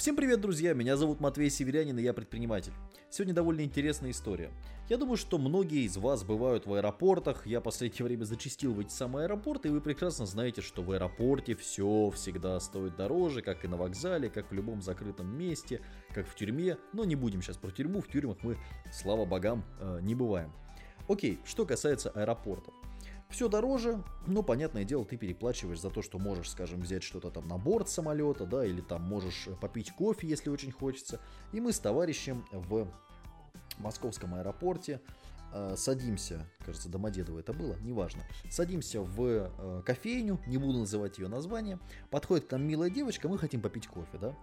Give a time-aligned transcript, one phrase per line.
[0.00, 0.72] Всем привет, друзья!
[0.72, 2.72] Меня зовут Матвей Северянин, и я предприниматель.
[3.10, 4.50] Сегодня довольно интересная история.
[4.88, 7.46] Я думаю, что многие из вас бывают в аэропортах.
[7.46, 10.90] Я в последнее время зачастил в эти самые аэропорты, и вы прекрасно знаете, что в
[10.90, 15.82] аэропорте все всегда стоит дороже, как и на вокзале, как в любом закрытом месте,
[16.14, 16.78] как в тюрьме.
[16.94, 18.56] Но не будем сейчас про тюрьму, в тюрьмах мы,
[18.90, 20.50] слава богам, э, не бываем.
[21.08, 22.72] Окей, что касается аэропортов.
[23.30, 27.46] Все дороже, но, понятное дело, ты переплачиваешь за то, что можешь, скажем, взять что-то там
[27.46, 31.20] на борт самолета, да, или там можешь попить кофе, если очень хочется.
[31.52, 32.88] И мы с товарищем в
[33.78, 35.00] московском аэропорте
[35.52, 41.28] э, садимся, кажется, Домодедово это было, неважно, садимся в э, кофейню, не буду называть ее
[41.28, 41.78] название,
[42.10, 44.36] подходит к нам милая девочка, мы хотим попить кофе, да,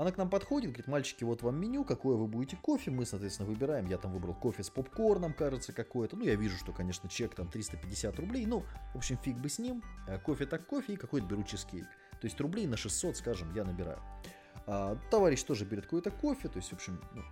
[0.00, 3.46] она к нам подходит, говорит, мальчики, вот вам меню, какое вы будете кофе, мы, соответственно,
[3.46, 7.34] выбираем, я там выбрал кофе с попкорном, кажется, какое-то, ну, я вижу, что, конечно, чек
[7.34, 8.64] там 350 рублей, ну,
[8.94, 12.24] в общем, фиг бы с ним, э, кофе так кофе и какой-то беру чизкейк, то
[12.24, 13.98] есть рублей на 600, скажем, я набираю.
[14.66, 17.22] А, товарищ тоже берет какой-то кофе, то есть, в общем, ну,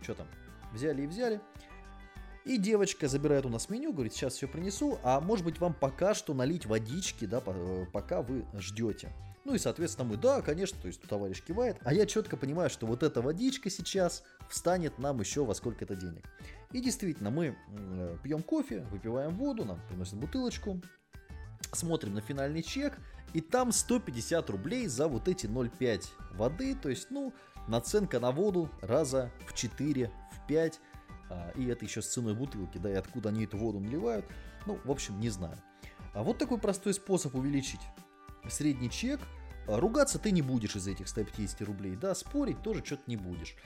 [0.00, 0.28] что там,
[0.72, 1.42] взяли и взяли.
[2.48, 6.14] И девочка забирает у нас меню, говорит, сейчас все принесу, а может быть вам пока
[6.14, 9.12] что налить водички, да, э, пока вы ждете.
[9.44, 12.86] Ну и, соответственно, мы, да, конечно, то есть товарищ кивает, а я четко понимаю, что
[12.86, 16.24] вот эта водичка сейчас встанет нам еще во сколько это денег.
[16.72, 20.80] И действительно, мы э, пьем кофе, выпиваем воду, нам приносят бутылочку,
[21.72, 22.98] смотрим на финальный чек,
[23.34, 27.34] и там 150 рублей за вот эти 0,5 воды, то есть, ну,
[27.66, 30.87] наценка на воду раза в 4, в 5, а,
[31.56, 34.26] и это еще с ценой бутылки, да, и откуда они эту воду наливают,
[34.66, 35.56] ну, в общем, не знаю.
[36.14, 37.80] А вот такой простой способ увеличить
[38.48, 39.20] средний чек.
[39.66, 43.56] А, ругаться ты не будешь из этих 150 рублей, да, спорить тоже что-то не будешь.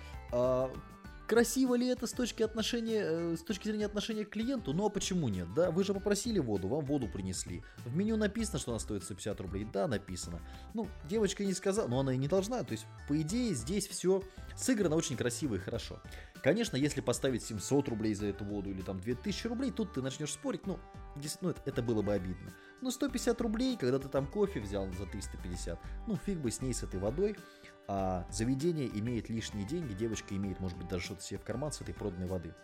[1.33, 4.75] Красиво ли это с точки, отношения, э, с точки зрения отношения к клиенту?
[4.75, 5.47] Ну а почему нет?
[5.55, 7.65] Да, вы же попросили воду, вам воду принесли.
[7.87, 9.67] В меню написано, что она стоит 150 рублей.
[9.73, 10.41] Да, написано.
[10.75, 12.63] Ну, девочка не сказала, но она и не должна.
[12.65, 14.23] То есть, по идее, здесь все
[14.59, 16.03] сыграно очень красиво и хорошо.
[16.43, 20.33] Конечно, если поставить 700 рублей за эту воду или там 2000 рублей, тут ты начнешь
[20.33, 20.79] спорить, ну,
[21.41, 22.53] ну это было бы обидно.
[22.83, 26.75] Но 150 рублей, когда ты там кофе взял за 350, ну фиг бы с ней,
[26.75, 27.37] с этой водой
[27.89, 31.81] а заведение имеет лишние деньги, девочка имеет, может быть, даже что-то себе в карман с
[31.81, 32.55] этой проданной воды.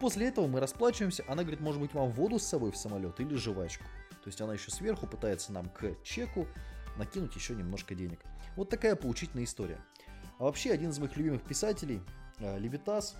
[0.00, 3.34] После этого мы расплачиваемся, она говорит, может быть, вам воду с собой в самолет или
[3.34, 3.84] жвачку.
[4.22, 6.46] То есть она еще сверху пытается нам к чеку
[6.98, 8.20] накинуть еще немножко денег.
[8.56, 9.78] Вот такая поучительная история.
[10.38, 12.02] А вообще, один из моих любимых писателей,
[12.38, 13.16] э, Левитас,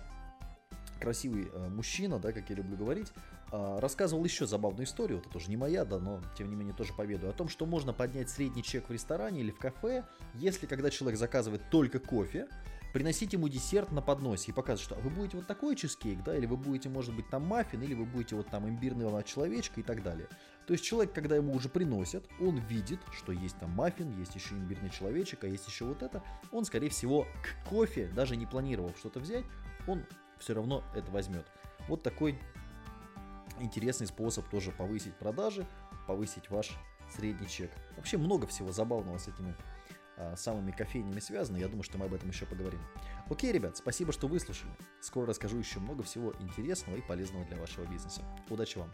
[0.99, 3.11] красивый э, мужчина, да, как я люблю говорить,
[3.51, 7.31] рассказывал еще забавную историю, это тоже не моя, да, но тем не менее тоже поведаю,
[7.31, 11.17] о том, что можно поднять средний чек в ресторане или в кафе, если когда человек
[11.17, 12.47] заказывает только кофе,
[12.93, 16.35] приносить ему десерт на подносе и показывать, что «А вы будете вот такой чизкейк, да,
[16.35, 19.83] или вы будете, может быть, там маффин, или вы будете вот там имбирного человечка и
[19.83, 20.27] так далее.
[20.65, 24.55] То есть человек, когда ему уже приносят, он видит, что есть там маффин, есть еще
[24.55, 28.97] имбирный человечек, а есть еще вот это, он, скорее всего, к кофе, даже не планировав
[28.97, 29.45] что-то взять,
[29.87, 30.03] он
[30.39, 31.45] все равно это возьмет.
[31.87, 32.39] Вот такой
[33.59, 35.67] интересный способ тоже повысить продажи,
[36.07, 36.71] повысить ваш
[37.15, 37.71] средний чек.
[37.95, 39.55] Вообще много всего забавного с этими
[40.17, 41.57] а, самыми кофейнями связано.
[41.57, 42.81] Я думаю, что мы об этом еще поговорим.
[43.29, 44.71] Окей, ребят, спасибо, что выслушали.
[44.99, 48.23] Скоро расскажу еще много всего интересного и полезного для вашего бизнеса.
[48.49, 48.91] Удачи вам!